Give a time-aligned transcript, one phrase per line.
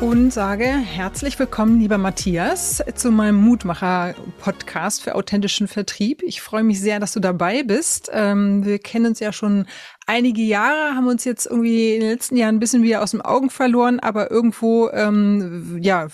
[0.00, 6.22] Und sage herzlich willkommen, lieber Matthias, zu meinem Mutmacher-Podcast für authentischen Vertrieb.
[6.22, 8.10] Ich freue mich sehr, dass du dabei bist.
[8.12, 9.66] Ähm, wir kennen uns ja schon
[10.10, 13.22] einige Jahre, haben uns jetzt irgendwie in den letzten Jahren ein bisschen wieder aus dem
[13.22, 16.08] Augen verloren, aber irgendwo ähm, ja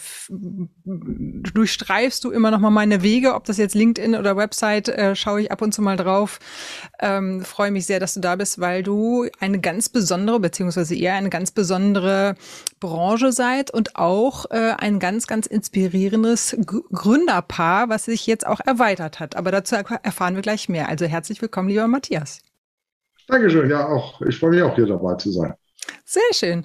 [0.84, 5.40] durchstreifst du immer noch mal meine Wege, ob das jetzt LinkedIn oder Website, äh, schaue
[5.40, 6.40] ich ab und zu mal drauf.
[7.00, 11.14] Ähm, freue mich sehr, dass du da bist, weil du eine ganz besondere beziehungsweise eher
[11.14, 12.34] eine ganz besondere
[12.80, 19.20] Branche seid und auch äh, ein ganz ganz inspirierendes Gründerpaar, was sich jetzt auch erweitert
[19.20, 19.36] hat.
[19.36, 20.86] Aber dazu erfahren wir gleich mehr.
[20.88, 22.45] Also herzlich willkommen, lieber Matthias.
[23.26, 24.20] Dankeschön, ja auch.
[24.22, 25.54] Ich freue mich auch hier dabei zu sein.
[26.04, 26.64] Sehr schön.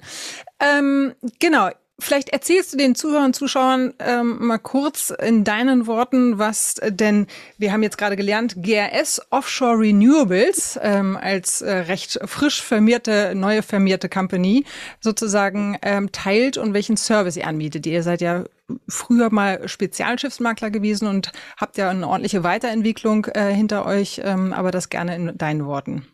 [0.60, 1.70] Ähm, genau.
[1.98, 7.72] Vielleicht erzählst du den Zuhörern Zuschauern ähm, mal kurz in deinen Worten, was denn, wir
[7.72, 14.08] haben jetzt gerade gelernt, GRS Offshore Renewables ähm, als äh, recht frisch firmierte, neue firmierte
[14.08, 14.64] Company
[14.98, 17.86] sozusagen ähm, teilt und welchen Service ihr anbietet.
[17.86, 18.44] Ihr seid ja
[18.88, 24.72] früher mal Spezialschiffsmakler gewesen und habt ja eine ordentliche Weiterentwicklung äh, hinter euch, ähm, aber
[24.72, 26.08] das gerne in deinen Worten.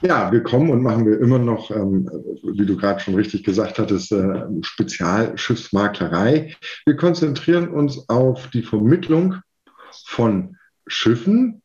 [0.00, 2.08] Ja, wir kommen und machen wir immer noch, ähm,
[2.44, 6.54] wie du gerade schon richtig gesagt hattest, äh, Spezialschiffsmaklerei.
[6.86, 9.36] Wir konzentrieren uns auf die Vermittlung
[10.06, 11.62] von Schiffen,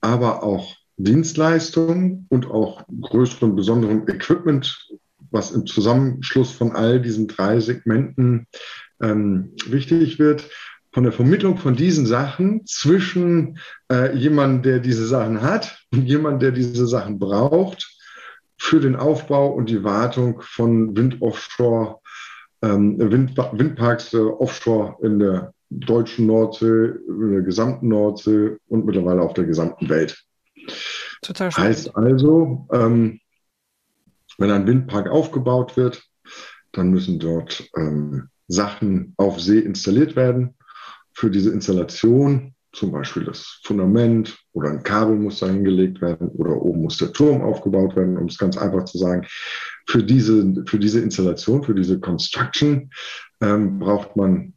[0.00, 4.88] aber auch Dienstleistungen und auch größeren, besonderen Equipment,
[5.30, 8.48] was im Zusammenschluss von all diesen drei Segmenten
[9.00, 10.48] ähm, wichtig wird
[10.92, 13.58] von der Vermittlung von diesen Sachen zwischen
[13.90, 17.98] äh, jemandem, der diese Sachen hat und jemandem, der diese Sachen braucht,
[18.58, 21.98] für den Aufbau und die Wartung von Wind-Offshore,
[22.62, 29.22] ähm, Wind, Windparks äh, offshore in der deutschen Nordsee, in der gesamten Nordsee und mittlerweile
[29.22, 30.22] auf der gesamten Welt.
[31.22, 31.70] Total spannend.
[31.70, 33.18] Heißt also, ähm,
[34.36, 36.02] wenn ein Windpark aufgebaut wird,
[36.72, 40.54] dann müssen dort ähm, Sachen auf See installiert werden
[41.14, 46.56] für diese Installation, zum Beispiel das Fundament oder ein Kabel muss da hingelegt werden oder
[46.56, 49.26] oben muss der Turm aufgebaut werden, um es ganz einfach zu sagen.
[49.86, 52.90] Für diese, für diese Installation, für diese Construction
[53.42, 54.54] ähm, braucht man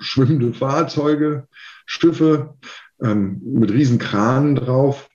[0.00, 1.48] schwimmende Fahrzeuge,
[1.86, 2.54] Schiffe
[3.02, 5.08] ähm, mit riesen Kranen drauf,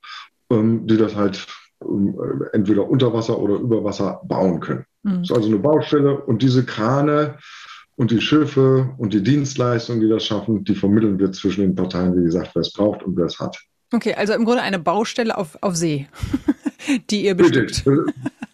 [0.50, 1.48] ähm, die das halt
[1.82, 2.18] ähm,
[2.54, 4.86] entweder unter Wasser oder über Wasser bauen können.
[5.04, 5.20] Mhm.
[5.22, 7.38] Das ist also eine Baustelle und diese Krane
[7.98, 12.16] und die Schiffe und die Dienstleistungen, die das schaffen, die vermitteln wir zwischen den Parteien,
[12.16, 13.58] wie gesagt, wer es braucht und wer es hat.
[13.92, 16.08] Okay, also im Grunde eine Baustelle auf, auf See,
[17.10, 17.84] die ihr bestückt.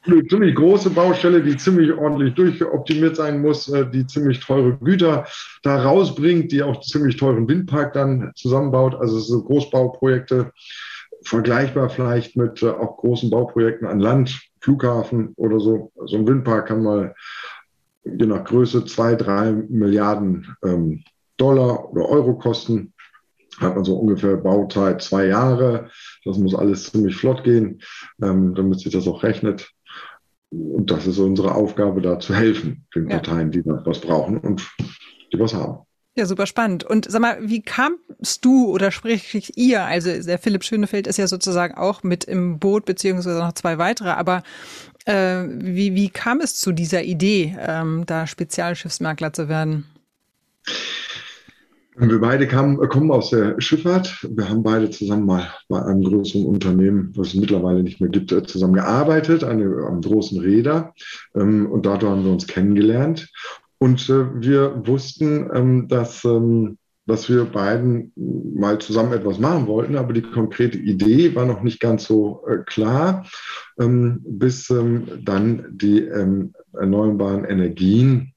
[0.06, 5.26] Eine ziemlich große Baustelle, die ziemlich ordentlich durchoptimiert sein muss, äh, die ziemlich teure Güter
[5.62, 8.96] da rausbringt, die auch ziemlich teuren Windpark dann zusammenbaut.
[8.96, 10.52] Also sind Großbauprojekte,
[11.24, 15.92] vergleichbar vielleicht mit äh, auch großen Bauprojekten an Land, Flughafen oder so.
[16.06, 17.16] So ein Windpark kann mal
[18.04, 21.04] je nach Größe zwei, drei Milliarden ähm,
[21.38, 22.94] Dollar oder Euro kosten.
[23.60, 25.90] Hat man so ungefähr Bauzeit zwei Jahre.
[26.26, 27.82] Das muss alles ziemlich flott gehen,
[28.22, 29.72] ähm, damit sich das auch rechnet.
[30.50, 33.18] Und das ist unsere Aufgabe, da zu helfen, den ja.
[33.18, 34.68] Parteien, die was brauchen und
[35.32, 35.80] die was haben.
[36.16, 36.84] Ja, super spannend.
[36.84, 41.26] Und sag mal, wie kamst du oder sprich ihr, also der Philipp Schönefeld ist ja
[41.26, 44.44] sozusagen auch mit im Boot, beziehungsweise noch zwei weitere, aber
[45.06, 49.86] äh, wie, wie kam es zu dieser Idee, ähm, da Spezialschiffsmakler zu werden?
[51.96, 54.28] Wir beide kamen, kommen aus der Schifffahrt.
[54.28, 58.32] Wir haben beide zusammen mal bei einem größeren Unternehmen, was es mittlerweile nicht mehr gibt,
[58.32, 60.94] äh, zusammen gearbeitet, an einem großen Räder.
[61.36, 63.30] Ähm, und dort haben wir uns kennengelernt.
[63.78, 69.96] Und äh, wir wussten, ähm, dass ähm, dass wir beiden mal zusammen etwas machen wollten,
[69.96, 73.26] aber die konkrete Idee war noch nicht ganz so äh, klar,
[73.80, 78.34] ähm, bis ähm, dann die ähm, erneuerbaren Energien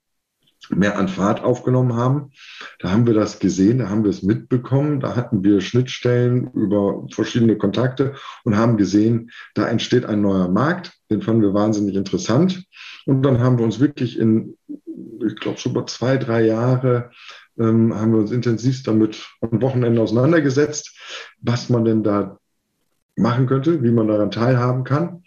[0.70, 2.32] mehr an Fahrt aufgenommen haben.
[2.80, 7.06] Da haben wir das gesehen, da haben wir es mitbekommen, da hatten wir Schnittstellen über
[7.12, 8.14] verschiedene Kontakte
[8.44, 12.64] und haben gesehen, da entsteht ein neuer Markt, den fanden wir wahnsinnig interessant.
[13.04, 14.56] Und dann haben wir uns wirklich in,
[15.24, 17.10] ich glaube, schon über zwei, drei Jahre
[17.58, 20.98] ähm, haben wir uns intensiv damit am Wochenende auseinandergesetzt,
[21.40, 22.38] was man denn da
[23.16, 25.22] machen könnte, wie man daran teilhaben kann.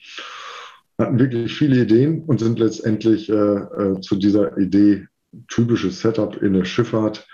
[0.98, 5.08] Hatten wirklich viele Ideen und sind letztendlich äh, äh, zu dieser Idee
[5.48, 7.28] typisches Setup in der Schifffahrt,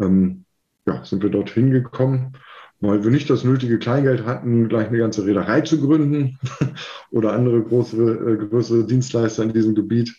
[0.00, 0.44] ähm,
[0.86, 2.36] ja, sind wir dorthin gekommen
[2.82, 6.38] weil wir nicht das nötige Kleingeld hatten, gleich eine ganze Reederei zu gründen
[7.12, 10.12] oder andere größere, äh, größere Dienstleister in diesem Gebiet.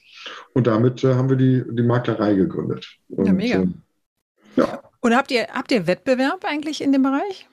[0.53, 2.87] Und damit äh, haben wir die, die Maklerei gegründet.
[3.09, 3.61] Und, ja, mega.
[3.61, 3.67] Äh,
[4.55, 4.81] ja.
[5.01, 7.47] Und habt ihr, habt ihr Wettbewerb eigentlich in dem Bereich?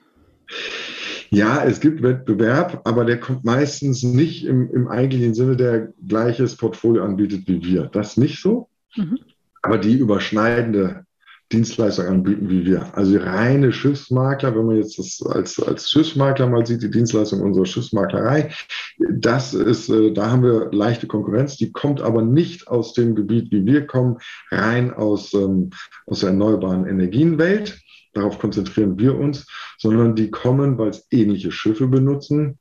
[1.30, 6.56] Ja, es gibt Wettbewerb, aber der kommt meistens nicht im, im eigentlichen Sinne, der gleiches
[6.56, 7.84] Portfolio anbietet wie wir.
[7.84, 8.68] Das nicht so.
[8.96, 9.18] Mhm.
[9.62, 11.04] Aber die überschneidende
[11.52, 12.96] Dienstleistung anbieten wie wir.
[12.96, 17.66] Also reine Schiffsmakler, wenn man jetzt das als, als Schiffsmakler mal sieht, die Dienstleistung unserer
[17.66, 18.52] Schiffsmaklerei,
[18.98, 23.50] das ist, äh, da haben wir leichte Konkurrenz, die kommt aber nicht aus dem Gebiet,
[23.50, 24.18] wie wir kommen,
[24.50, 25.70] rein aus, ähm,
[26.06, 27.80] aus der erneuerbaren Energienwelt.
[28.12, 29.46] Darauf konzentrieren wir uns,
[29.78, 32.58] sondern die kommen, weil es ähnliche Schiffe benutzen.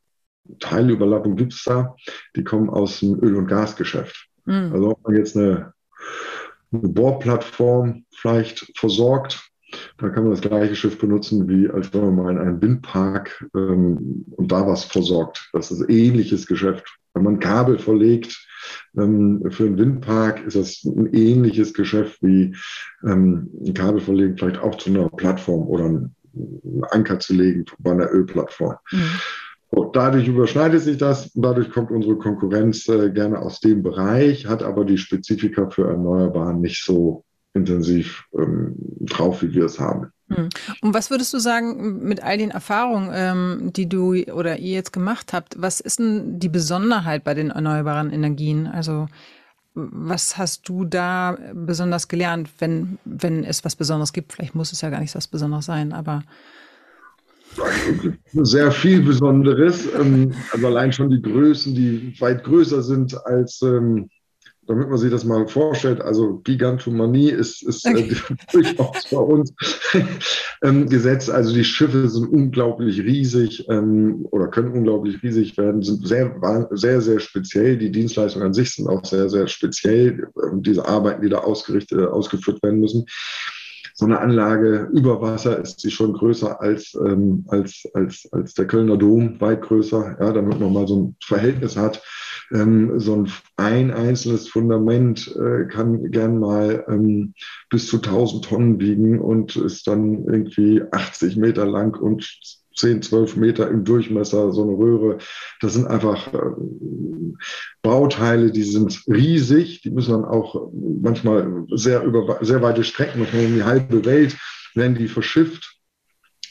[0.60, 1.96] Teilüberlappung gibt es da.
[2.36, 4.28] Die kommen aus dem Öl- und Gasgeschäft.
[4.46, 4.72] Mhm.
[4.74, 5.74] Also ob man jetzt eine
[6.71, 9.50] eine Bohrplattform vielleicht versorgt.
[9.98, 13.48] Da kann man das gleiche Schiff benutzen, wie als wenn man mal in einen Windpark
[13.56, 15.50] ähm, und da was versorgt.
[15.54, 16.98] Das ist ein ähnliches Geschäft.
[17.13, 18.48] Wenn man Kabel verlegt
[18.98, 22.56] ähm, für einen Windpark, ist das ein ähnliches Geschäft wie
[23.04, 26.16] ähm, ein Kabel verlegen, vielleicht auch zu einer Plattform oder einen
[26.92, 28.75] Anker zu legen bei einer Ölplattform.
[28.92, 29.12] Mhm.
[29.69, 34.63] Und dadurch überschneidet sich das dadurch kommt unsere Konkurrenz äh, gerne aus dem Bereich, hat
[34.63, 37.24] aber die Spezifika für Erneuerbaren nicht so
[37.54, 40.12] intensiv ähm, drauf, wie wir es haben.
[40.30, 40.50] Hm.
[40.81, 44.94] Und was würdest du sagen mit all den Erfahrungen, ähm, die du oder ihr jetzt
[44.94, 45.60] gemacht habt?
[45.60, 48.68] Was ist denn die Besonderheit bei den erneuerbaren Energien?
[48.68, 49.07] Also
[49.74, 54.33] was hast du da besonders gelernt, wenn, wenn es was Besonderes gibt?
[54.33, 56.24] Vielleicht muss es ja gar nicht was Besonderes sein, aber
[58.34, 59.88] sehr viel Besonderes.
[59.94, 64.10] Ähm, also allein schon die Größen, die weit größer sind als, ähm,
[64.68, 68.16] damit man sich das mal vorstellt, also Gigantomanie ist, ist äh, okay.
[68.51, 69.51] durchaus bei uns
[70.63, 71.31] ähm, gesetzt.
[71.31, 76.36] Also die Schiffe sind unglaublich riesig oder können unglaublich riesig werden, sind sehr,
[76.72, 77.78] sehr, sehr speziell.
[77.78, 80.28] Die Dienstleistungen an sich sind auch sehr, sehr speziell.
[80.57, 83.06] Diese Arbeiten, die da ausgerichtet, ausgeführt werden müssen
[84.00, 88.66] so eine Anlage über Wasser ist sie schon größer als, ähm, als, als, als der
[88.66, 92.01] Kölner Dom, weit größer, ja, damit man mal so ein Verhältnis hat.
[92.54, 97.34] Ähm, so ein, ein einzelnes Fundament äh, kann gern mal ähm,
[97.69, 102.24] bis zu 1000 Tonnen wiegen und ist dann irgendwie 80 Meter lang und
[102.80, 105.18] 10, 12 Meter im Durchmesser, so eine Röhre.
[105.62, 106.40] Das sind einfach äh,
[107.81, 113.46] Bauteile, die sind riesig, die müssen dann auch manchmal sehr über sehr weite Strecken, manchmal
[113.46, 114.38] um die halbe Welt,
[114.76, 115.78] werden die verschifft,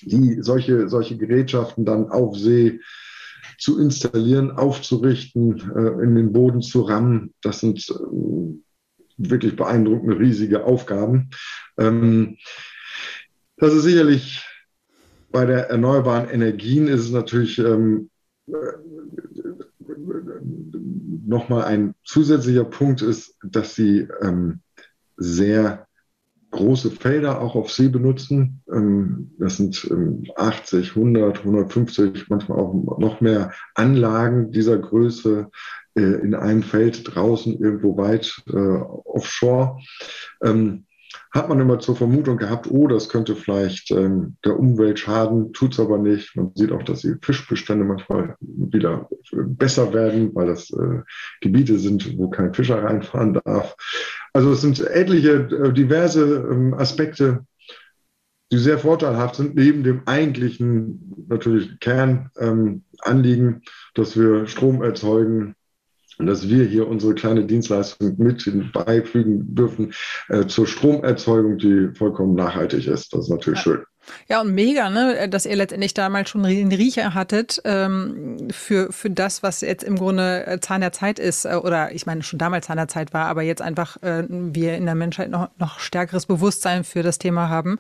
[0.03, 2.81] die solche, solche Gerätschaften dann auf See
[3.59, 7.35] zu installieren, aufzurichten, äh, in den Boden zu rammen.
[7.43, 7.95] Das sind äh,
[9.17, 11.31] wirklich beeindruckende, riesige Aufgaben.
[11.77, 12.37] Ähm,
[13.57, 14.48] das ist sicherlich
[15.31, 18.11] bei der erneuerbaren Energien ist es natürlich ähm,
[21.27, 24.61] nochmal ein zusätzlicher Punkt ist, dass sie ähm,
[25.17, 25.87] sehr
[26.51, 28.63] große Felder auch auf See benutzen.
[28.73, 35.51] Ähm, das sind ähm, 80, 100, 150, manchmal auch noch mehr Anlagen dieser Größe
[35.95, 39.79] äh, in einem Feld draußen irgendwo weit äh, offshore.
[40.43, 40.87] Ähm,
[41.31, 45.73] hat man immer zur Vermutung gehabt, oh, das könnte vielleicht ähm, der Umwelt schaden, tut
[45.73, 46.37] es aber nicht.
[46.37, 51.03] Man sieht auch, dass die Fischbestände manchmal wieder besser werden, weil das äh,
[51.41, 53.77] Gebiete sind, wo kein Fischer reinfahren darf.
[54.33, 57.45] Also es sind etliche äh, diverse ähm, Aspekte,
[58.51, 63.63] die sehr vorteilhaft sind, neben dem eigentlichen natürlich Kernanliegen, ähm,
[63.95, 65.55] dass wir Strom erzeugen,
[66.19, 69.93] und dass wir hier unsere kleine Dienstleistung mit beifügen dürfen
[70.29, 73.13] äh, zur Stromerzeugung, die vollkommen nachhaltig ist.
[73.13, 73.65] Das ist natürlich ja.
[73.65, 73.83] schön.
[74.29, 79.11] Ja, und mega, ne, dass ihr letztendlich damals schon einen Riecher hattet ähm, für, für
[79.11, 81.45] das, was jetzt im Grunde äh, Zahn der Zeit ist.
[81.45, 84.77] Äh, oder ich meine, schon damals Zahn der Zeit war, aber jetzt einfach äh, wir
[84.77, 87.79] in der Menschheit noch, noch stärkeres Bewusstsein für das Thema haben.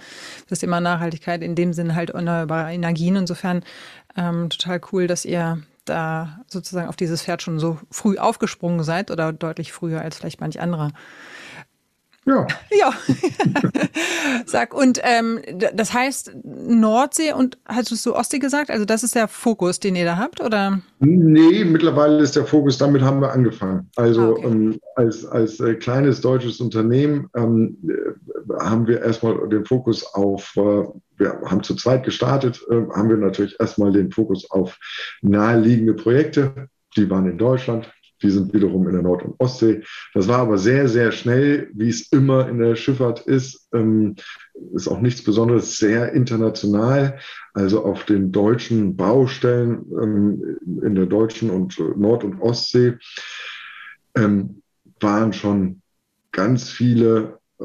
[0.49, 3.16] Das Thema Nachhaltigkeit, in dem Sinne halt erneuerbare Energien.
[3.16, 3.62] Insofern
[4.16, 9.11] ähm, total cool, dass ihr da sozusagen auf dieses Pferd schon so früh aufgesprungen seid
[9.11, 10.92] oder deutlich früher als vielleicht manch anderer.
[12.28, 12.47] Ja.
[12.70, 12.92] Ja.
[14.47, 15.40] Sag, und ähm,
[15.75, 18.70] das heißt Nordsee und hast du Ostsee gesagt?
[18.70, 20.80] Also das ist der Fokus, den ihr da habt, oder?
[20.99, 23.88] Nee, mittlerweile ist der Fokus, damit haben wir angefangen.
[23.97, 24.47] Also ah, okay.
[24.47, 30.52] ähm, als, als äh, kleines deutsches Unternehmen ähm, äh, haben wir erstmal den Fokus auf,
[30.56, 30.85] äh,
[31.16, 34.78] wir haben zu zweit gestartet, äh, haben wir natürlich erstmal den Fokus auf
[35.23, 36.68] naheliegende Projekte.
[36.97, 37.90] Die waren in Deutschland,
[38.23, 39.83] die sind wiederum in der Nord- und Ostsee.
[40.15, 43.69] Das war aber sehr, sehr schnell, wie es immer in der Schifffahrt ist.
[43.73, 44.17] Ähm,
[44.75, 47.19] ist auch nichts Besonderes, sehr international.
[47.55, 52.95] Also auf den deutschen Baustellen ähm, in der deutschen und Nord- und Ostsee
[54.17, 54.63] ähm,
[55.01, 55.83] waren schon
[56.33, 57.65] ganz viele äh,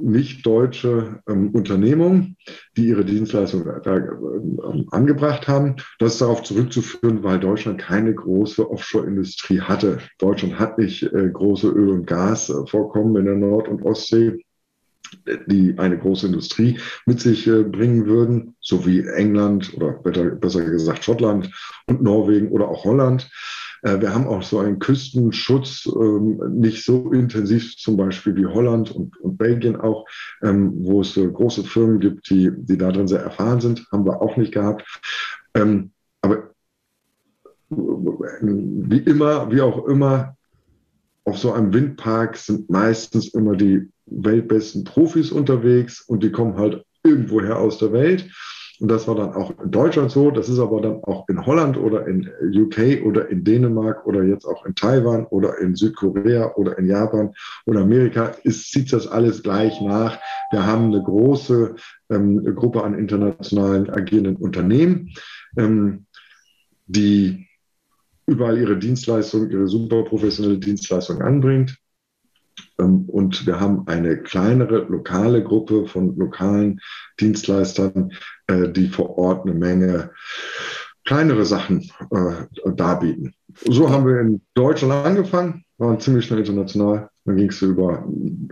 [0.00, 2.36] nicht deutsche ähm, Unternehmungen,
[2.76, 5.76] die ihre Dienstleistungen äh, angebracht haben.
[5.98, 9.98] Das ist darauf zurückzuführen, weil Deutschland keine große Offshore-Industrie hatte.
[10.18, 14.44] Deutschland hat nicht äh, große Öl- und Gasvorkommen in der Nord- und Ostsee
[15.46, 21.50] die eine große Industrie mit sich bringen würden, so wie England oder besser gesagt Schottland
[21.86, 23.30] und Norwegen oder auch Holland.
[23.84, 28.90] Äh, wir haben auch so einen Küstenschutz, ähm, nicht so intensiv zum Beispiel wie Holland
[28.90, 30.06] und, und Belgien auch,
[30.42, 34.36] ähm, wo es große Firmen gibt, die, die darin sehr erfahren sind, haben wir auch
[34.36, 34.84] nicht gehabt.
[35.54, 36.50] Ähm, aber
[37.68, 40.36] wie immer, wie auch immer,
[41.24, 46.84] auf so einem Windpark sind meistens immer die weltbesten Profis unterwegs und die kommen halt
[47.02, 48.30] irgendwoher aus der Welt.
[48.80, 50.30] Und das war dann auch in Deutschland so.
[50.30, 54.44] Das ist aber dann auch in Holland oder in UK oder in Dänemark oder jetzt
[54.44, 57.32] auch in Taiwan oder in Südkorea oder in Japan
[57.66, 58.34] oder Amerika.
[58.42, 60.18] Ist, zieht das alles gleich nach.
[60.50, 61.76] Wir haben eine große
[62.10, 65.10] ähm, Gruppe an internationalen agierenden Unternehmen,
[65.56, 66.06] ähm,
[66.86, 67.46] die
[68.26, 71.78] überall ihre Dienstleistung, ihre super professionelle Dienstleistung anbringt.
[72.78, 76.80] Ähm, und wir haben eine kleinere lokale Gruppe von lokalen
[77.20, 78.12] Dienstleistern,
[78.46, 80.10] äh, die vor Ort eine Menge
[81.04, 83.34] kleinere Sachen äh, darbieten.
[83.64, 87.10] So haben wir in Deutschland angefangen, waren ziemlich schnell international.
[87.24, 88.06] Dann ging es über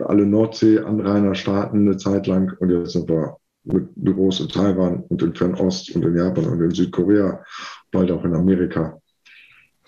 [0.07, 5.35] alle Nordsee-Anrainerstaaten eine Zeit lang und jetzt sind wir mit Büros in Taiwan und in
[5.35, 7.43] Fernost und in Japan und in Südkorea,
[7.91, 8.99] bald auch in Amerika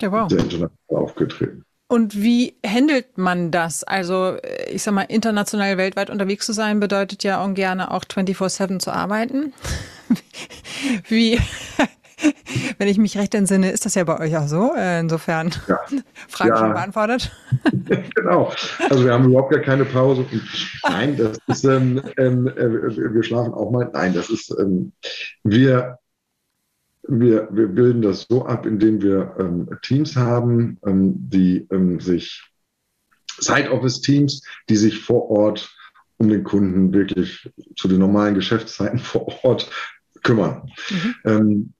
[0.00, 0.28] ja, wow.
[0.28, 1.64] sehr international aufgetreten.
[1.94, 3.84] Und wie handelt man das?
[3.84, 4.36] Also,
[4.68, 8.90] ich sag mal, international weltweit unterwegs zu sein, bedeutet ja auch gerne auch 24-7 zu
[8.90, 9.52] arbeiten.
[11.08, 11.38] wie,
[12.78, 14.74] wenn ich mich recht entsinne, ist das ja bei euch auch so.
[14.74, 15.78] Äh, insofern, ja.
[16.28, 16.56] Frage ja.
[16.56, 17.30] schon beantwortet.
[18.16, 18.52] genau.
[18.90, 20.26] Also, wir haben überhaupt gar keine Pause.
[20.82, 23.88] nein, das ist, ähm, ähm, äh, wir schlafen auch mal.
[23.92, 24.90] Nein, das ist, ähm,
[25.44, 26.00] wir
[27.08, 32.42] wir, wir bilden das so ab, indem wir ähm, Teams haben, ähm, die ähm, sich,
[33.38, 35.75] Side-Office-Teams, die sich vor Ort
[36.18, 39.70] um den Kunden wirklich zu den normalen Geschäftszeiten vor Ort
[40.23, 40.70] kümmern.
[40.90, 41.14] Mhm.
[41.25, 41.73] Ähm,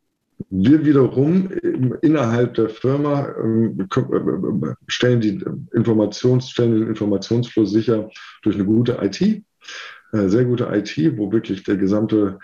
[0.51, 1.51] wir wiederum
[2.03, 8.11] innerhalb der Firma ähm, äh, stellen die Informations, stellen den Informationsfluss sicher
[8.43, 9.43] durch eine gute IT, äh,
[10.29, 12.39] sehr gute IT, wo wirklich der gesamte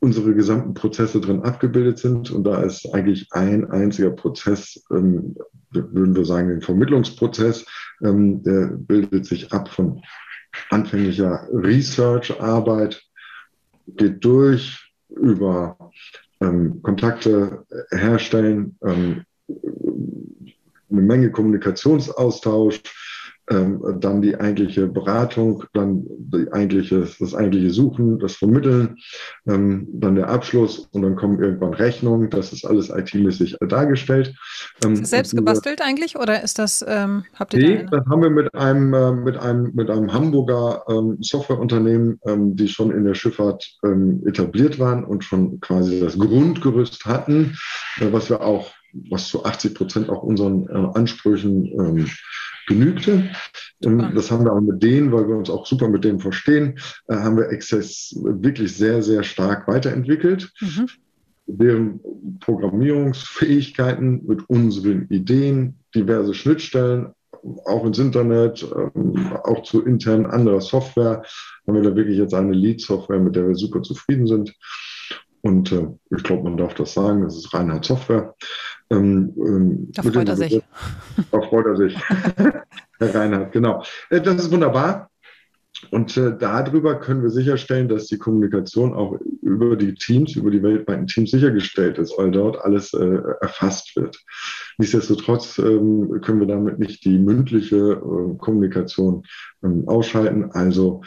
[0.00, 2.30] unsere gesamten Prozesse drin abgebildet sind.
[2.30, 5.36] Und da ist eigentlich ein einziger Prozess, ähm,
[5.70, 7.66] würden wir sagen, den Vermittlungsprozess,
[8.02, 10.00] ähm, der bildet sich ab von
[10.70, 13.02] anfänglicher Research-Arbeit,
[13.86, 15.76] geht durch über
[16.40, 19.24] ähm, Kontakte herstellen, ähm,
[20.90, 22.80] eine Menge Kommunikationsaustausch,
[23.50, 28.96] ähm, dann die eigentliche Beratung, dann die eigentliche, das eigentliche Suchen, das Vermitteln,
[29.46, 32.30] ähm, dann der Abschluss und dann kommen irgendwann Rechnungen.
[32.30, 34.34] Das ist alles IT-mäßig dargestellt.
[34.84, 38.06] Ähm, ist das selbst gebastelt eigentlich oder ist das, ähm, habt ihr Nee, da das
[38.06, 42.90] haben wir mit einem, äh, mit einem, mit einem Hamburger ähm, Softwareunternehmen, ähm, die schon
[42.90, 43.78] in der Schifffahrt
[44.26, 47.56] etabliert waren und schon quasi das Grundgerüst hatten,
[48.00, 48.72] äh, was wir auch
[49.10, 52.06] was zu 80 Prozent auch unseren äh, Ansprüchen ähm,
[52.68, 53.30] genügte.
[53.82, 56.78] Ähm, das haben wir auch mit denen, weil wir uns auch super mit denen verstehen,
[57.08, 60.52] äh, haben wir Access wirklich sehr, sehr stark weiterentwickelt.
[60.60, 60.86] Mhm.
[61.46, 62.00] Deren
[62.40, 67.14] Programmierungsfähigkeiten mit unseren Ideen, diverse Schnittstellen,
[67.64, 71.22] auch ins Internet, ähm, auch zu intern anderer Software,
[71.66, 74.54] haben wir da wirklich jetzt eine Lead-Software, mit der wir super zufrieden sind.
[75.42, 78.34] Und äh, ich glaube, man darf das sagen, das ist Reinhard Software.
[78.90, 80.62] Ähm, ähm, da freut er sich.
[81.30, 81.96] Da freut er sich.
[82.98, 83.82] Herr Reinhard, genau.
[84.10, 85.10] Äh, das ist wunderbar.
[85.90, 90.62] Und äh, darüber können wir sicherstellen, dass die Kommunikation auch über die Teams, über die
[90.62, 94.18] weltweiten Teams sichergestellt ist, weil dort alles äh, erfasst wird.
[94.78, 99.22] Nichtsdestotrotz ähm, können wir damit nicht die mündliche äh, Kommunikation
[99.62, 100.50] ähm, ausschalten.
[100.52, 101.02] Also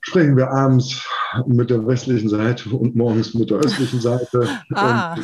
[0.00, 1.06] sprechen wir abends
[1.46, 4.48] mit der westlichen Seite und morgens mit der östlichen Seite.
[4.74, 5.16] Ah.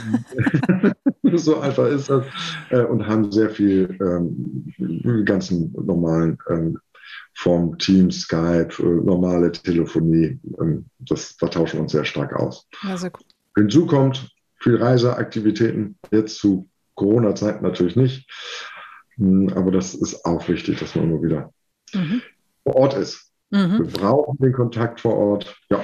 [1.23, 2.25] Und, so einfach ist das.
[2.71, 6.79] Äh, und haben sehr viel ähm, ganzen normalen ähm,
[7.35, 10.39] Form Teams, Skype, äh, normale Telefonie.
[10.61, 12.67] Ähm, das, da tauschen wir uns sehr stark aus.
[12.83, 13.13] Ja, sehr.
[13.57, 14.31] Hinzu kommt
[14.61, 18.29] viel Reiseaktivitäten, jetzt zu Corona-Zeiten natürlich nicht.
[19.17, 21.53] Hm, aber das ist auch wichtig, dass man immer wieder
[21.95, 22.23] mhm.
[22.65, 23.33] vor Ort ist.
[23.57, 23.79] Mhm.
[23.79, 25.57] Wir brauchen den Kontakt vor Ort.
[25.71, 25.81] Ja.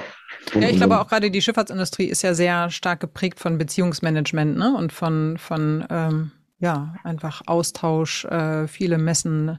[0.53, 4.75] ja, ich glaube auch gerade die Schifffahrtsindustrie ist ja sehr stark geprägt von Beziehungsmanagement ne?
[4.77, 9.57] und von, von ähm, ja, einfach Austausch, äh, viele Messen.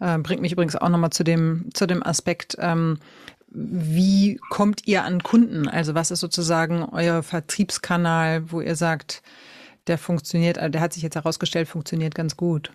[0.00, 2.98] Äh, bringt mich übrigens auch nochmal zu dem, zu dem Aspekt, ähm,
[3.52, 5.68] wie kommt ihr an Kunden?
[5.68, 9.22] Also was ist sozusagen euer Vertriebskanal, wo ihr sagt,
[9.86, 12.72] der funktioniert, äh, der hat sich jetzt herausgestellt, funktioniert ganz gut?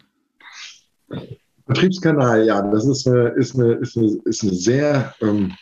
[1.65, 5.53] Vertriebskanal, ja, das ist eine, ist eine, ist eine, ist eine sehr ähm,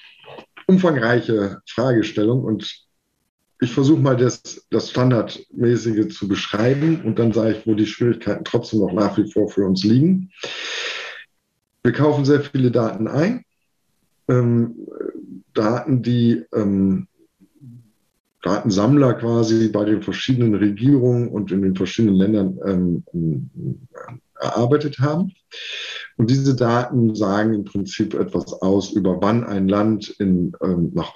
[0.67, 2.83] umfangreiche Fragestellung und
[3.61, 8.43] ich versuche mal das, das Standardmäßige zu beschreiben und dann sage ich, wo die Schwierigkeiten
[8.43, 10.31] trotzdem noch nach wie vor für uns liegen.
[11.83, 13.45] Wir kaufen sehr viele Daten ein.
[14.27, 14.75] Ähm,
[15.53, 17.07] Daten, die ähm,
[18.41, 23.79] Datensammler quasi bei den verschiedenen Regierungen und in den verschiedenen Ländern ähm,
[24.39, 25.33] erarbeitet haben.
[26.17, 31.15] Und diese Daten sagen im Prinzip etwas aus über wann ein Land in, ähm, nach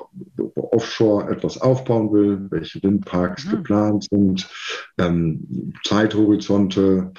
[0.55, 3.51] Offshore etwas aufbauen will, welche Windparks mhm.
[3.51, 4.49] geplant sind,
[4.97, 7.11] ähm, Zeithorizonte.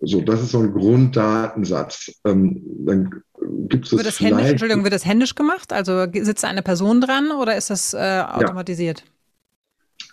[0.00, 2.20] So, das ist so ein Grunddatensatz.
[2.24, 3.22] Ähm, dann
[3.68, 5.72] gibt es wird das händisch, Entschuldigung, wird das händisch gemacht?
[5.72, 9.00] Also sitzt eine Person dran oder ist das äh, automatisiert?
[9.00, 9.06] Ja.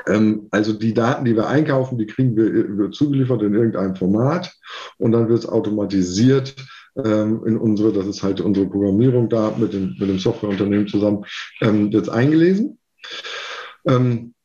[0.08, 4.54] Ähm, also die Daten, die wir einkaufen, die kriegen wir, zugeliefert in irgendeinem Format
[4.98, 6.56] und dann wird es automatisiert
[7.04, 11.26] ähm, in unsere, das ist halt unsere Programmierung da mit dem, mit dem Softwareunternehmen zusammen,
[11.62, 12.78] ähm, wird eingelesen.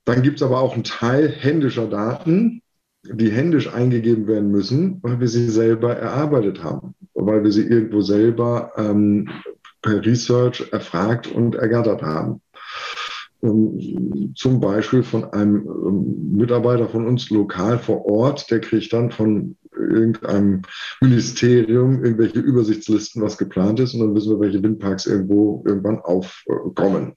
[0.04, 2.62] Dann gibt es aber auch einen Teil händischer Daten,
[3.02, 8.00] die händisch eingegeben werden müssen, weil wir sie selber erarbeitet haben, weil wir sie irgendwo
[8.00, 9.28] selber ähm,
[9.82, 12.40] per Research erfragt und ergattert haben.
[13.44, 19.10] Ähm, zum Beispiel von einem ähm, Mitarbeiter von uns lokal vor Ort, der kriegt dann
[19.10, 20.62] von irgendeinem
[21.00, 27.14] Ministerium irgendwelche Übersichtslisten, was geplant ist, und dann wissen wir, welche Windparks irgendwo irgendwann aufkommen.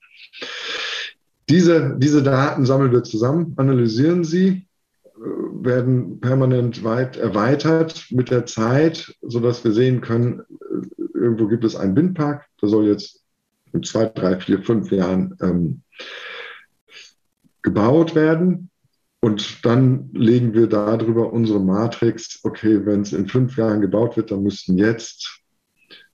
[1.49, 4.67] Diese, diese Daten sammeln wir zusammen, analysieren sie,
[5.05, 5.19] äh,
[5.61, 11.77] werden permanent weit erweitert mit der Zeit, sodass wir sehen können, äh, irgendwo gibt es
[11.77, 13.23] einen Windpark, der soll jetzt
[13.71, 15.81] in zwei, drei, vier, fünf Jahren ähm,
[17.61, 18.69] gebaut werden.
[19.19, 24.31] Und dann legen wir darüber unsere Matrix, okay, wenn es in fünf Jahren gebaut wird,
[24.31, 25.41] dann müssten jetzt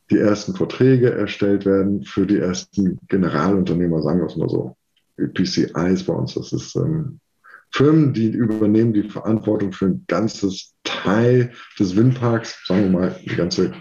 [0.10, 4.78] die ersten Verträge erstellt werden für die ersten Generalunternehmer, sagen wir es mal so.
[5.18, 7.20] PCIs bei uns, das ist ähm,
[7.72, 13.36] Firmen, die übernehmen die Verantwortung für ein ganzes Teil des Windparks, sagen wir mal, die
[13.36, 13.74] ganze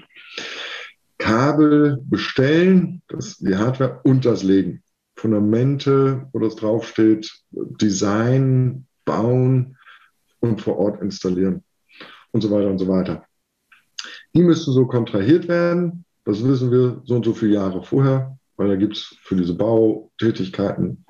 [1.18, 4.82] Kabel bestellen, das, die Hardware und das Legen.
[5.22, 9.76] Fundamente, wo das draufsteht, Design, bauen
[10.40, 11.62] und vor Ort installieren
[12.32, 13.24] und so weiter und so weiter.
[14.34, 16.04] Die müssen so kontrahiert werden.
[16.24, 19.54] Das wissen wir so und so viele Jahre vorher, weil da gibt es für diese
[19.54, 21.04] Bautätigkeiten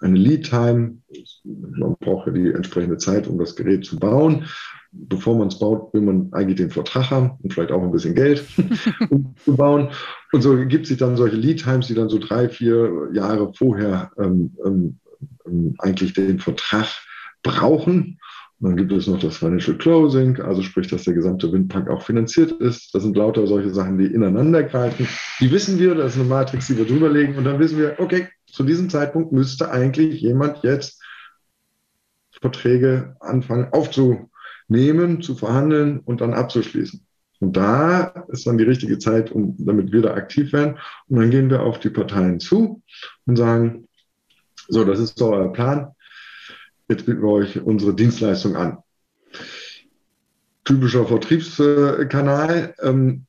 [0.00, 0.98] eine Lead-Time.
[1.44, 4.46] Man braucht ja die entsprechende Zeit, um das Gerät zu bauen
[4.92, 8.14] bevor man es baut, will man eigentlich den Vertrag haben und vielleicht auch ein bisschen
[8.14, 8.44] Geld,
[9.10, 9.90] um zu bauen.
[10.32, 14.10] Und so gibt sich dann solche Lead Times, die dann so drei, vier Jahre vorher
[14.18, 14.98] ähm, ähm,
[15.46, 16.86] ähm, eigentlich den Vertrag
[17.42, 18.18] brauchen.
[18.60, 22.02] Und dann gibt es noch das Financial Closing, also sprich, dass der gesamte Windpark auch
[22.02, 22.92] finanziert ist.
[22.92, 25.06] Das sind lauter solche Sachen, die ineinander greifen.
[25.40, 27.36] Die wissen wir, das ist eine Matrix, die wir drüberlegen.
[27.36, 31.00] Und dann wissen wir, okay, zu diesem Zeitpunkt müsste eigentlich jemand jetzt
[32.40, 34.30] Verträge anfangen aufzu,
[34.66, 37.07] nehmen, zu verhandeln und dann abzuschließen.
[37.40, 40.78] Und da ist dann die richtige Zeit, um, damit wir da aktiv werden.
[41.08, 42.82] Und dann gehen wir auf die Parteien zu
[43.26, 43.88] und sagen,
[44.68, 45.92] so, das ist so euer Plan.
[46.88, 48.78] Jetzt bieten wir euch unsere Dienstleistung an.
[50.64, 52.74] Typischer Vertriebskanal.
[52.82, 53.26] Ähm,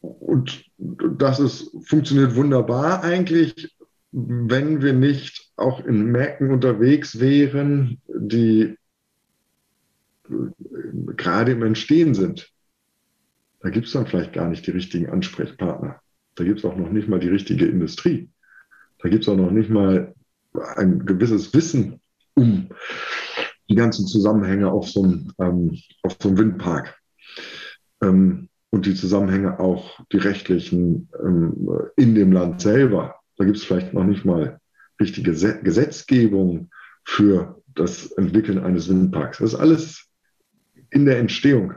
[0.00, 3.76] und das ist, funktioniert wunderbar eigentlich,
[4.12, 8.76] wenn wir nicht auch in Märkten unterwegs wären, die
[11.16, 12.50] gerade im Entstehen sind,
[13.60, 16.00] da gibt es dann vielleicht gar nicht die richtigen Ansprechpartner.
[16.34, 18.30] Da gibt es auch noch nicht mal die richtige Industrie.
[19.02, 20.14] Da gibt es auch noch nicht mal
[20.76, 22.00] ein gewisses Wissen
[22.34, 22.70] um
[23.68, 26.98] die ganzen Zusammenhänge auf so einem, ähm, auf so einem Windpark.
[28.02, 33.16] Ähm, und die Zusammenhänge auch die rechtlichen ähm, in dem Land selber.
[33.36, 34.60] Da gibt es vielleicht noch nicht mal
[35.00, 36.70] richtige Gesetzgebung
[37.04, 39.38] für das Entwickeln eines Windparks.
[39.38, 40.08] Das ist alles
[40.90, 41.74] in der Entstehung.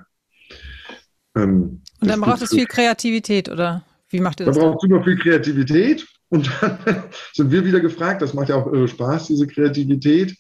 [1.35, 4.57] Ähm, und dann braucht es viel Kreativität, oder wie macht ihr das?
[4.57, 6.79] Da braucht es super viel Kreativität Und dann
[7.33, 10.31] sind wir wieder gefragt, das macht ja auch irre Spaß, diese Kreativität,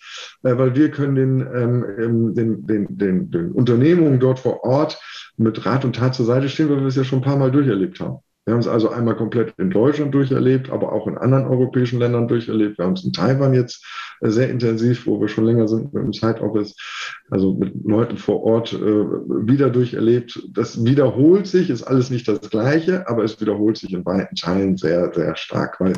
[0.41, 4.99] äh, weil wir können den, ähm, ähm, den, den, den, den Unternehmungen dort vor Ort
[5.37, 7.51] mit Rat und Tat zur Seite stehen, weil wir es ja schon ein paar Mal
[7.51, 8.17] durcherlebt haben.
[8.45, 12.27] Wir haben es also einmal komplett in Deutschland durcherlebt, aber auch in anderen europäischen Ländern
[12.27, 12.77] durcherlebt.
[12.77, 13.85] Wir haben es in Taiwan jetzt
[14.19, 16.75] äh, sehr intensiv, wo wir schon länger sind mit dem Side Office,
[17.29, 20.49] also mit Leuten vor Ort äh, wieder durcherlebt.
[20.51, 24.75] Das wiederholt sich, ist alles nicht das Gleiche, aber es wiederholt sich in weiten Teilen
[24.75, 25.93] sehr, sehr stark, weil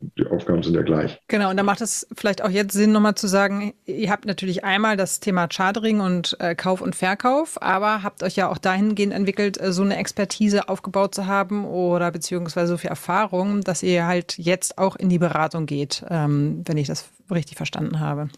[0.00, 1.20] die Aufgaben sind ja gleich.
[1.28, 4.64] Genau, und da macht es vielleicht auch jetzt Sinn, nochmal zu sagen, ihr habt natürlich
[4.64, 9.12] einmal das Thema Chartering und äh, Kauf und Verkauf, aber habt euch ja auch dahingehend
[9.12, 14.06] entwickelt, äh, so eine Expertise aufgebaut zu haben oder beziehungsweise so viel Erfahrung, dass ihr
[14.06, 18.28] halt jetzt auch in die Beratung geht, ähm, wenn ich das richtig verstanden habe.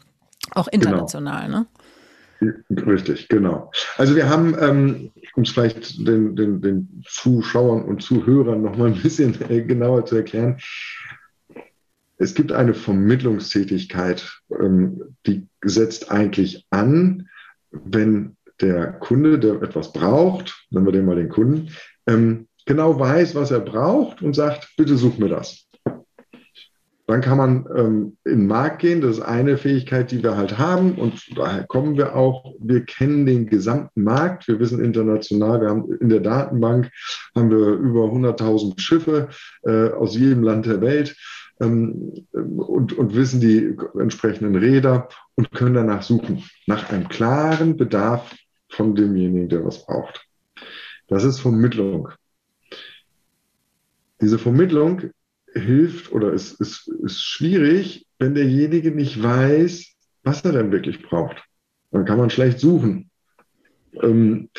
[0.52, 0.84] Auch genau.
[0.86, 1.58] international, genau.
[1.58, 1.66] ne?
[2.70, 3.70] Richtig, genau.
[3.98, 8.86] Also wir haben, ähm, um es vielleicht den, den, den Zuschauern und Zuhörern noch mal
[8.86, 10.58] ein bisschen äh, genauer zu erklären,
[12.20, 17.28] es gibt eine Vermittlungstätigkeit, ähm, die setzt eigentlich an,
[17.70, 21.70] wenn der Kunde, der etwas braucht, nennen wir den mal den Kunden,
[22.06, 25.66] ähm, genau weiß, was er braucht und sagt, bitte such mir das.
[27.06, 29.00] Dann kann man ähm, in den Markt gehen.
[29.00, 30.94] Das ist eine Fähigkeit, die wir halt haben.
[30.94, 32.54] Und daher kommen wir auch.
[32.60, 34.46] Wir kennen den gesamten Markt.
[34.46, 36.92] Wir wissen international, wir haben in der Datenbank
[37.34, 39.28] haben wir über 100.000 Schiffe
[39.64, 41.16] äh, aus jedem Land der Welt
[41.60, 48.34] ähm, und, und wissen die entsprechenden Räder und können danach suchen, nach einem klaren Bedarf
[48.68, 50.26] von demjenigen, der was braucht.
[51.08, 52.08] Das ist Vermittlung.
[54.20, 55.10] Diese Vermittlung
[55.52, 61.42] hilft oder ist, ist, ist schwierig, wenn derjenige nicht weiß, was er denn wirklich braucht.
[61.90, 63.10] Dann kann man schlecht suchen.
[63.94, 64.50] Ähm,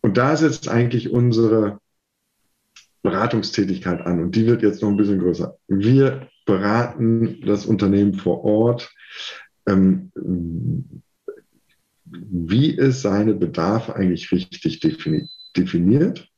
[0.00, 1.78] und da setzt eigentlich unsere
[3.04, 5.56] Beratungstätigkeit an und die wird jetzt noch ein bisschen größer.
[5.68, 8.90] Wir beraten das Unternehmen vor Ort,
[9.68, 10.10] ähm,
[12.06, 16.28] wie es seine Bedarfe eigentlich richtig defini definiert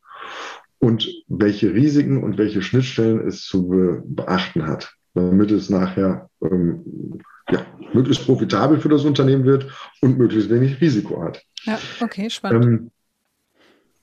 [0.78, 7.20] und welche Risiken und welche Schnittstellen es zu be beachten hat, damit es nachher ähm,
[7.48, 9.70] ja, möglichst profitabel für das Unternehmen wird
[10.02, 11.42] und möglichst wenig Risiko hat.
[11.62, 12.64] Ja, okay, spannend.
[12.64, 12.90] Ähm,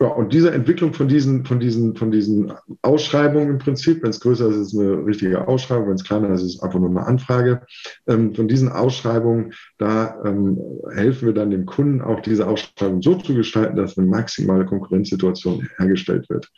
[0.03, 4.19] ja, und diese Entwicklung von diesen, von diesen, von diesen Ausschreibungen im Prinzip, wenn es
[4.19, 6.89] größer ist, ist es eine richtige Ausschreibung, wenn es kleiner ist, ist es einfach nur
[6.89, 7.61] eine Anfrage.
[8.05, 10.59] Ähm, von diesen Ausschreibungen, da ähm,
[10.93, 15.69] helfen wir dann dem Kunden auch diese Ausschreibung so zu gestalten, dass eine maximale Konkurrenzsituation
[15.77, 16.51] hergestellt wird.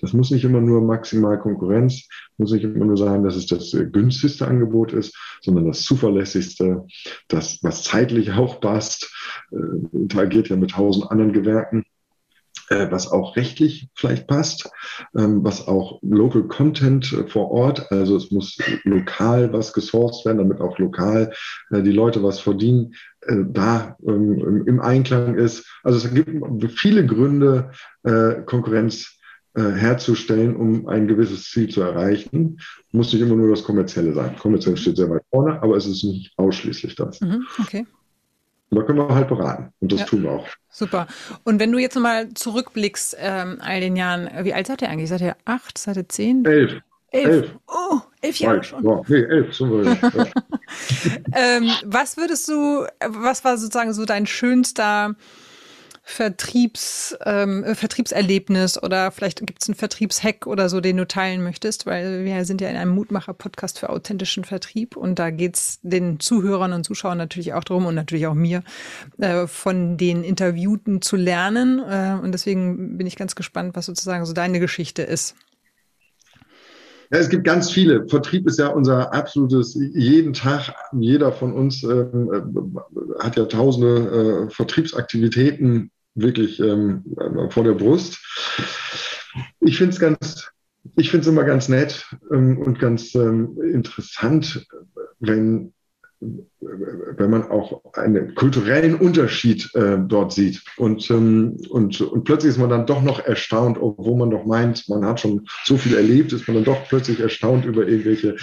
[0.00, 3.76] Das muss nicht immer nur maximal Konkurrenz, muss nicht immer nur sein, dass es das
[3.92, 6.84] günstigste Angebot ist, sondern das zuverlässigste,
[7.28, 9.08] das, was zeitlich auch passt,
[9.52, 11.97] äh, interagiert ja mit tausend anderen Gewerken äh,
[12.70, 14.70] was auch rechtlich vielleicht passt,
[15.16, 20.38] ähm, was auch Local Content äh, vor Ort, also es muss lokal was gesourced werden,
[20.38, 21.32] damit auch lokal
[21.70, 22.94] äh, die Leute was verdienen,
[23.26, 25.66] da ähm, im Einklang ist.
[25.82, 27.72] Also es gibt viele Gründe,
[28.46, 29.18] Konkurrenz
[29.54, 32.60] herzustellen, um ein gewisses Ziel zu erreichen.
[32.92, 34.36] Muss nicht immer nur das Kommerzielle sein.
[34.36, 37.20] Kommerziell steht sehr weit vorne, aber es ist nicht ausschließlich das.
[37.20, 37.86] Mhm, okay.
[38.70, 39.72] Und da können wir halt beraten.
[39.80, 40.46] Und das ja, tun wir auch.
[40.70, 41.06] Super.
[41.44, 45.08] Und wenn du jetzt nochmal zurückblickst, ähm, all den Jahren, wie alt seid ihr eigentlich?
[45.08, 45.78] Seid ihr acht?
[45.78, 46.44] Seid ihr zehn?
[46.44, 46.80] Elf.
[47.10, 47.26] Elf.
[47.26, 47.50] elf.
[47.66, 48.84] Oh, elf Jahre schon.
[48.84, 49.84] Ja, nee, elf sind wir.
[49.84, 50.26] Ja.
[51.56, 55.14] ähm, was würdest du, was war sozusagen so dein schönster
[56.10, 61.42] Vertriebs, ähm, äh, Vertriebserlebnis oder vielleicht gibt es einen Vertriebshack oder so, den du teilen
[61.42, 65.80] möchtest, weil wir sind ja in einem Mutmacher-Podcast für authentischen Vertrieb und da geht es
[65.82, 68.62] den Zuhörern und Zuschauern natürlich auch darum und natürlich auch mir,
[69.18, 71.78] äh, von den Interviewten zu lernen.
[71.78, 75.36] Äh, und deswegen bin ich ganz gespannt, was sozusagen so deine Geschichte ist.
[77.10, 78.08] Ja, es gibt ganz viele.
[78.08, 84.46] Vertrieb ist ja unser absolutes, jeden Tag, jeder von uns ähm, äh, hat ja tausende
[84.48, 85.90] äh, Vertriebsaktivitäten
[86.20, 87.04] wirklich ähm,
[87.50, 88.18] vor der Brust.
[89.60, 90.50] Ich finde es ganz,
[90.96, 94.66] ich finde es immer ganz nett ähm, und ganz ähm, interessant,
[95.20, 95.72] wenn
[96.20, 100.62] wenn man auch einen kulturellen Unterschied äh, dort sieht.
[100.76, 104.88] Und, ähm, und, und plötzlich ist man dann doch noch erstaunt, obwohl man doch meint,
[104.88, 108.36] man hat schon so viel erlebt, ist man dann doch plötzlich erstaunt über irgendwelche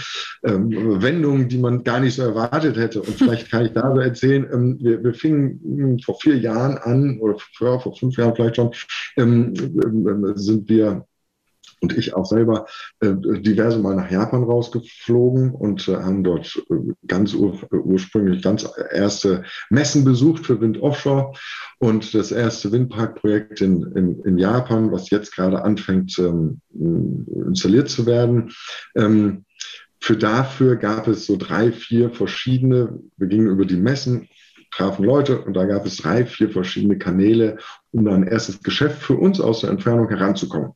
[0.46, 3.02] ähm, Wendungen, die man gar nicht so erwartet hätte.
[3.02, 7.20] Und vielleicht kann ich da so erzählen, ähm, wir, wir fingen vor vier Jahren an,
[7.20, 8.72] oder vor, vor fünf Jahren vielleicht schon,
[9.18, 11.06] ähm, ähm, sind wir
[11.82, 12.66] und ich auch selber
[13.00, 18.68] äh, diverse Mal nach Japan rausgeflogen und äh, haben dort äh, ganz ur ursprünglich ganz
[18.92, 21.34] erste Messen besucht für Wind Offshore
[21.80, 26.62] und das erste Windparkprojekt in, in, in Japan, was jetzt gerade anfängt ähm,
[27.48, 28.52] installiert zu werden.
[28.96, 29.46] Ähm,
[30.00, 34.30] für dafür gab es so drei, vier verschiedene, wir gingen über die Messen,
[34.72, 37.58] trafen Leute und da gab es drei, vier verschiedene Kanäle,
[37.92, 40.74] um da ein erstes Geschäft für uns aus der Entfernung heranzukommen.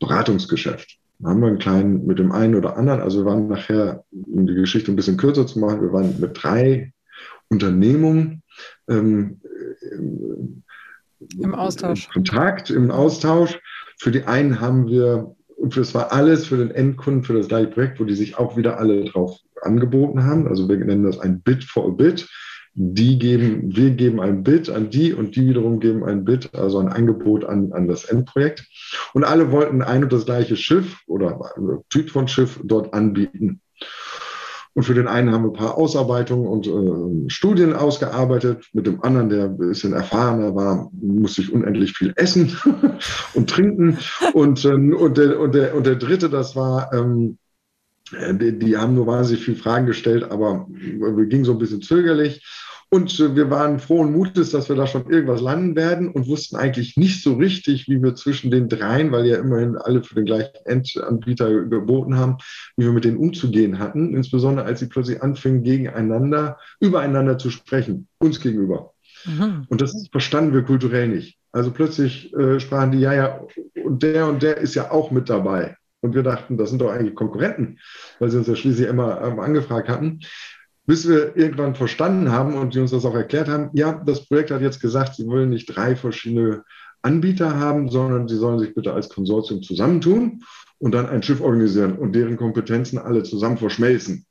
[0.00, 0.98] Beratungsgeschäft.
[1.20, 4.46] Da haben wir einen kleinen mit dem einen oder anderen, also wir waren nachher, um
[4.46, 6.92] die Geschichte ein bisschen kürzer zu machen, wir waren mit drei
[7.48, 8.42] Unternehmungen
[8.88, 9.40] ähm,
[11.38, 12.08] im Austausch.
[12.08, 13.58] Kontakt, im Austausch.
[13.98, 17.68] Für die einen haben wir, und das war alles für den Endkunden, für das gleiche
[17.68, 20.48] Projekt, wo die sich auch wieder alle drauf angeboten haben.
[20.48, 22.26] Also wir nennen das ein Bit for a Bit
[22.82, 26.78] die geben, wir geben ein Bid an die und die wiederum geben ein Bid, also
[26.78, 28.64] ein Angebot an, an das Endprojekt.
[29.12, 31.38] Und alle wollten ein und das gleiche Schiff oder
[31.90, 33.60] Typ von Schiff dort anbieten.
[34.72, 38.64] Und für den einen haben wir ein paar Ausarbeitungen und äh, Studien ausgearbeitet.
[38.72, 42.56] Mit dem anderen, der ein bisschen erfahrener war, musste ich unendlich viel essen
[43.34, 43.98] und trinken.
[44.32, 47.36] Und, ähm, und, der, und, der, und der dritte, das war ähm,
[48.12, 51.82] äh, die, die, haben nur wahnsinnig viele Fragen gestellt, aber wir gingen so ein bisschen
[51.82, 52.42] zögerlich.
[52.92, 56.56] Und äh, wir waren frohen Mutes, dass wir da schon irgendwas landen werden und wussten
[56.56, 60.24] eigentlich nicht so richtig, wie wir zwischen den dreien, weil ja immerhin alle für den
[60.24, 62.38] gleichen Endanbieter geboten haben,
[62.76, 64.14] wie wir mit denen umzugehen hatten.
[64.14, 68.92] Insbesondere als sie plötzlich anfingen, gegeneinander, übereinander zu sprechen, uns gegenüber.
[69.24, 69.66] Mhm.
[69.68, 71.38] Und das verstanden wir kulturell nicht.
[71.52, 73.40] Also plötzlich äh, sprachen die, ja, ja,
[73.84, 75.76] und der und der ist ja auch mit dabei.
[76.00, 77.78] Und wir dachten, das sind doch eigentlich Konkurrenten,
[78.18, 80.20] weil sie uns ja schließlich immer ähm, angefragt hatten.
[80.90, 84.50] Bis wir irgendwann verstanden haben und die uns das auch erklärt haben, ja, das Projekt
[84.50, 86.64] hat jetzt gesagt, sie wollen nicht drei verschiedene
[87.00, 90.42] Anbieter haben, sondern sie sollen sich bitte als Konsortium zusammentun
[90.78, 94.26] und dann ein Schiff organisieren und deren Kompetenzen alle zusammen verschmelzen.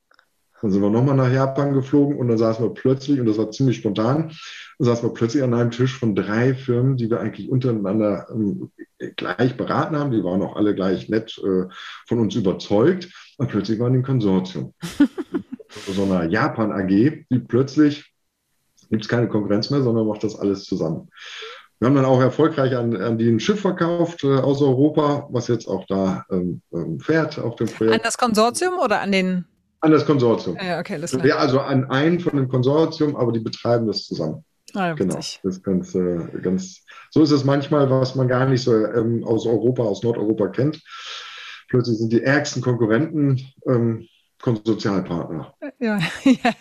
[0.61, 3.51] Dann sind wir nochmal nach Japan geflogen und dann saßen wir plötzlich, und das war
[3.51, 4.33] ziemlich spontan,
[4.79, 8.69] saßen wir plötzlich an einem Tisch von drei Firmen, die wir eigentlich untereinander ähm,
[9.15, 10.11] gleich beraten haben.
[10.11, 11.73] Die waren auch alle gleich nett äh,
[12.05, 13.07] von uns überzeugt.
[13.39, 14.73] Und plötzlich waren die ein Konsortium.
[15.87, 16.87] so einer Japan AG,
[17.29, 18.13] die plötzlich
[18.89, 21.09] gibt es keine Konkurrenz mehr, sondern macht das alles zusammen.
[21.79, 25.47] Wir haben dann auch erfolgreich an, an die ein Schiff verkauft äh, aus Europa, was
[25.47, 27.95] jetzt auch da ähm, ähm fährt auf dem Projekt.
[27.95, 29.45] An das Konsortium oder an den
[29.79, 30.57] an das Konsortium.
[30.61, 34.43] Ja, okay, das ja, also an einen von dem Konsortium, aber die betreiben das zusammen.
[34.73, 35.15] Ah, genau.
[35.15, 39.23] Das ist ganz, äh, ganz, so ist es manchmal, was man gar nicht so ähm,
[39.23, 40.81] aus Europa, aus Nordeuropa kennt.
[41.69, 44.07] Plötzlich sind die ärgsten Konkurrenten ähm,
[44.41, 45.53] Konsortialpartner.
[45.79, 46.53] Ja, ja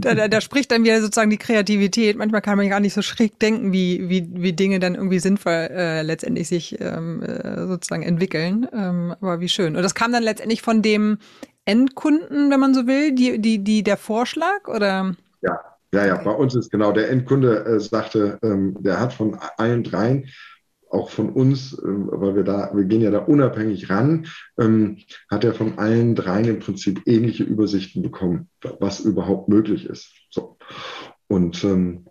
[0.00, 2.16] da, da, da, spricht dann wieder sozusagen die Kreativität.
[2.16, 5.52] Manchmal kann man gar nicht so schräg denken, wie, wie, wie Dinge dann irgendwie sinnvoll
[5.52, 8.66] äh, letztendlich sich ähm, äh, sozusagen entwickeln.
[8.72, 9.76] Ähm, aber wie schön.
[9.76, 11.18] Und das kam dann letztendlich von dem
[11.64, 15.14] Endkunden, wenn man so will, die, die, die der Vorschlag oder?
[15.40, 15.60] Ja,
[15.94, 16.16] ja, ja.
[16.16, 20.28] Bei uns ist genau der Endkunde äh, sagte, ähm, der hat von allen dreien
[20.92, 24.26] auch von uns, ähm, weil wir da, wir gehen ja da unabhängig ran,
[24.58, 24.98] ähm,
[25.30, 28.48] hat er von allen dreien im Prinzip ähnliche Übersichten bekommen,
[28.80, 30.12] was überhaupt möglich ist.
[30.30, 30.58] So.
[31.28, 32.06] Und ähm,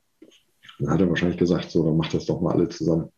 [0.80, 3.10] dann hat er wahrscheinlich gesagt, so, dann macht das doch mal alle zusammen.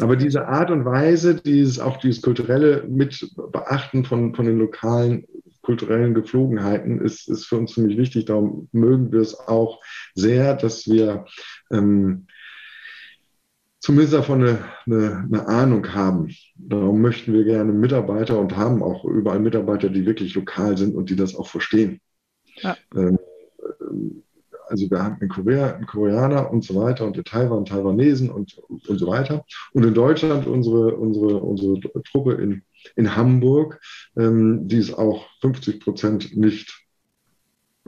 [0.00, 5.26] Aber diese Art und Weise, dieses, auch dieses kulturelle Mitbeachten von, von den lokalen
[5.62, 8.24] kulturellen Geflogenheiten ist, ist für uns ziemlich wichtig.
[8.24, 9.82] Darum mögen wir es auch
[10.14, 11.26] sehr, dass wir
[11.70, 12.26] ähm,
[13.80, 16.34] zumindest davon eine, eine, eine, Ahnung haben.
[16.56, 21.10] Darum möchten wir gerne Mitarbeiter und haben auch überall Mitarbeiter, die wirklich lokal sind und
[21.10, 22.00] die das auch verstehen.
[22.56, 22.76] Ja.
[22.94, 23.18] Ähm,
[24.68, 28.58] also wir haben in Korea einen Koreaner und so weiter und in Taiwan Taiwanesen und,
[28.68, 29.44] und so weiter.
[29.72, 32.62] Und in Deutschland unsere, unsere, unsere Truppe in
[32.96, 33.80] in Hamburg.
[34.16, 36.87] Ähm, die ist auch 50 Prozent nicht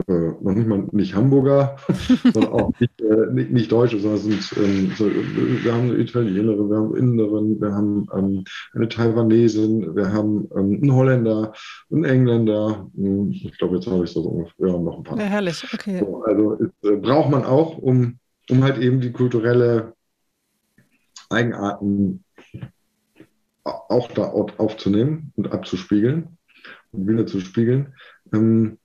[0.07, 1.75] äh, noch nicht mal nicht Hamburger,
[2.33, 6.69] sondern auch nicht, äh, nicht, nicht, Deutsche, sondern sind, ähm, so, wir haben eine Italienerin,
[6.69, 11.53] wir haben Inderin, wir haben ähm, eine Taiwanesin, wir haben ähm, einen Holländer,
[11.91, 12.89] einen Engländer.
[12.95, 15.17] Hm, ich glaube, jetzt habe ich so ungefähr noch ein paar.
[15.17, 15.99] Ja, herrlich, okay.
[15.99, 18.17] So, also äh, braucht man auch, um,
[18.49, 19.93] um halt eben die kulturelle
[21.29, 22.23] Eigenarten
[23.63, 26.37] auch da aufzunehmen und abzuspiegeln
[26.91, 27.93] und wieder zu spiegeln.
[28.33, 28.77] Ähm,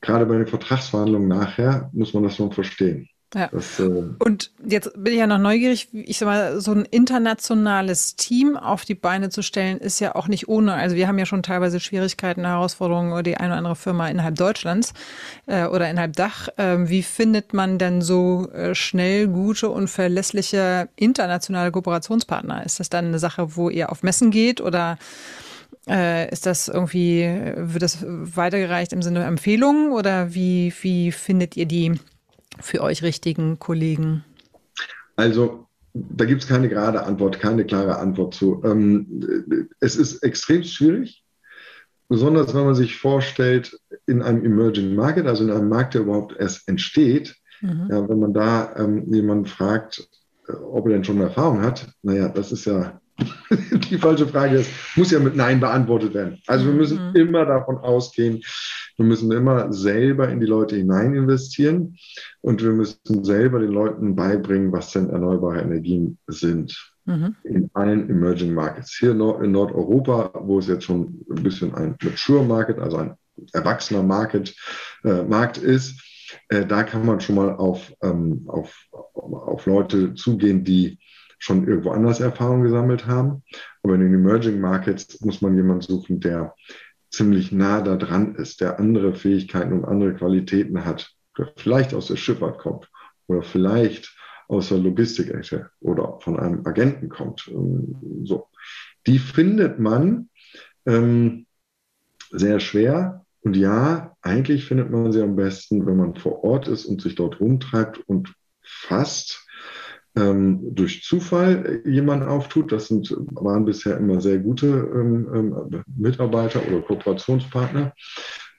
[0.00, 3.08] gerade bei den Vertragsverhandlungen nachher muss man das noch verstehen.
[3.34, 3.48] Ja.
[3.52, 8.16] Das, äh und jetzt bin ich ja noch neugierig, ich sag mal, so ein internationales
[8.16, 10.72] Team auf die Beine zu stellen, ist ja auch nicht ohne.
[10.72, 14.36] Also wir haben ja schon teilweise Schwierigkeiten, Herausforderungen oder die eine oder andere Firma innerhalb
[14.36, 14.94] Deutschlands
[15.46, 16.48] äh, oder innerhalb Dach.
[16.56, 22.64] Äh, wie findet man denn so äh, schnell gute und verlässliche internationale Kooperationspartner?
[22.64, 24.96] Ist das dann eine Sache, wo ihr auf Messen geht oder
[25.88, 27.22] äh, ist das irgendwie,
[27.56, 31.98] wird das weitergereicht im Sinne Empfehlungen oder wie, wie findet ihr die
[32.60, 34.24] für euch richtigen Kollegen?
[35.16, 38.62] Also da gibt es keine gerade Antwort, keine klare Antwort zu.
[38.64, 41.24] Ähm, es ist extrem schwierig,
[42.08, 46.36] besonders wenn man sich vorstellt, in einem Emerging Market, also in einem Markt, der überhaupt
[46.38, 47.88] erst entsteht, mhm.
[47.90, 50.08] ja, wenn man da ähm, jemanden fragt,
[50.48, 53.00] äh, ob er denn schon Erfahrung hat, naja, das ist ja
[53.90, 56.40] die falsche Frage ist, muss ja mit Nein beantwortet werden.
[56.46, 57.16] Also wir müssen mhm.
[57.16, 58.42] immer davon ausgehen,
[58.96, 61.96] wir müssen immer selber in die Leute hinein investieren
[62.40, 66.76] und wir müssen selber den Leuten beibringen, was denn erneuerbare Energien sind.
[67.04, 67.36] Mhm.
[67.44, 68.96] In allen Emerging Markets.
[68.98, 73.14] Hier in Nordeuropa, wo es jetzt schon ein bisschen ein Mature Market, also ein
[73.52, 74.54] erwachsener Market,
[75.04, 76.02] äh, Markt ist,
[76.48, 80.98] äh, da kann man schon mal auf, ähm, auf, auf Leute zugehen, die
[81.38, 83.42] schon irgendwo anders Erfahrung gesammelt haben.
[83.82, 86.54] Aber in den Emerging Markets muss man jemanden suchen, der
[87.10, 92.08] ziemlich nah da dran ist, der andere Fähigkeiten und andere Qualitäten hat, der vielleicht aus
[92.08, 92.90] der Schifffahrt kommt
[93.26, 94.14] oder vielleicht
[94.48, 97.48] aus der Logistikecke oder von einem Agenten kommt.
[97.48, 98.48] Ähm, so.
[99.06, 100.30] Die findet man
[100.86, 101.46] ähm,
[102.30, 103.24] sehr schwer.
[103.42, 107.14] Und ja, eigentlich findet man sie am besten, wenn man vor Ort ist und sich
[107.14, 109.46] dort rumtreibt und fast
[110.18, 112.72] ähm, durch Zufall jemand auftut.
[112.72, 117.92] Das sind, waren bisher immer sehr gute ähm, ähm, Mitarbeiter oder Kooperationspartner.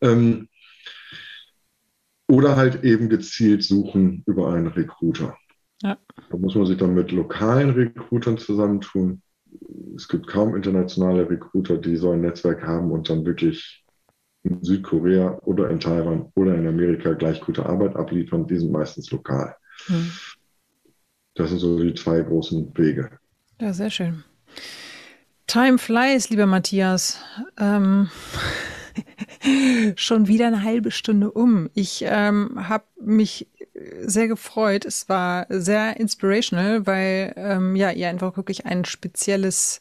[0.02, 0.48] Ähm,
[2.30, 5.36] oder halt eben gezielt suchen über einen Recruiter.
[5.82, 5.98] Ja.
[6.30, 9.22] Da muss man sich dann mit lokalen Recruitern zusammentun.
[9.96, 13.84] Es gibt kaum internationale Recruiter, die so ein Netzwerk haben und dann wirklich
[14.44, 18.46] in Südkorea oder in Taiwan oder in Amerika gleich gute Arbeit abliefern.
[18.48, 19.56] Die sind meistens lokal.
[19.88, 20.12] Hm.
[21.40, 23.12] Das sind so die zwei großen Wege.
[23.62, 24.26] Ja, sehr schön.
[25.48, 27.18] Time flies, lieber Matthias.
[27.58, 28.10] Ähm,
[29.96, 31.70] schon wieder eine halbe Stunde um.
[31.74, 33.48] Ich ähm, habe mich
[34.02, 34.84] sehr gefreut.
[34.84, 39.80] Es war sehr inspirational, weil ähm, ja, ihr einfach wirklich ein spezielles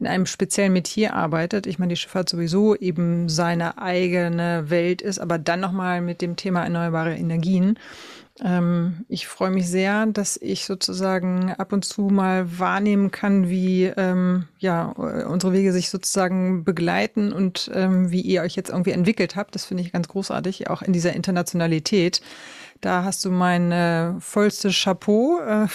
[0.00, 1.66] in einem speziellen Metier arbeitet.
[1.66, 6.36] Ich meine, die Schifffahrt sowieso eben seine eigene Welt ist, aber dann nochmal mit dem
[6.36, 7.78] Thema erneuerbare Energien.
[8.42, 13.84] Ähm, ich freue mich sehr, dass ich sozusagen ab und zu mal wahrnehmen kann, wie
[13.84, 19.36] ähm, ja unsere Wege sich sozusagen begleiten und ähm, wie ihr euch jetzt irgendwie entwickelt
[19.36, 19.54] habt.
[19.54, 22.22] Das finde ich ganz großartig, auch in dieser Internationalität.
[22.80, 25.66] Da hast du mein äh, vollstes Chapeau äh,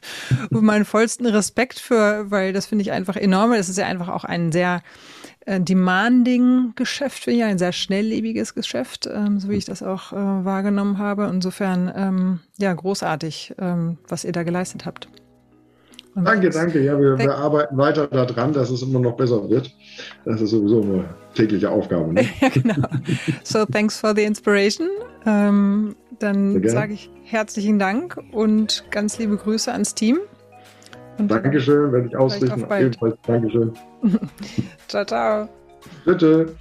[0.50, 3.52] und meinen vollsten Respekt für, weil das finde ich einfach enorm.
[3.52, 4.82] Es ist ja einfach auch ein sehr
[5.46, 10.16] äh, demanding Geschäft, ich, ein sehr schnelllebiges Geschäft, ähm, so wie ich das auch äh,
[10.16, 11.28] wahrgenommen habe.
[11.32, 15.08] Insofern, ähm, ja, großartig, ähm, was ihr da geleistet habt.
[16.14, 16.80] Und danke, danke.
[16.80, 19.74] Ja, wir, wir, arbeiten weiter daran, dass es immer noch besser wird.
[20.24, 21.04] Das ist sowieso eine
[21.34, 22.12] tägliche Aufgabe.
[22.14, 22.22] Ne?
[22.40, 22.88] ja, genau.
[23.42, 24.88] So, thanks for the inspiration.
[25.26, 30.20] Ähm, dann sage ich herzlichen Dank und ganz liebe Grüße ans Team.
[31.18, 32.66] Und Dankeschön, werde ich ausrichten.
[32.70, 33.72] Ebenfalls Dankeschön.
[34.88, 35.48] ciao, ciao.
[36.04, 36.54] Bitte.